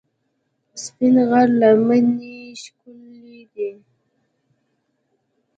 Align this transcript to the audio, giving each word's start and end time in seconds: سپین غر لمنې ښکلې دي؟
سپین 0.83 1.15
غر 1.29 1.47
لمنې 1.59 2.37
ښکلې 2.63 3.41
دي؟ 3.53 3.69